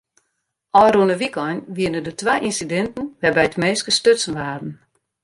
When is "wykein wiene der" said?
1.21-2.15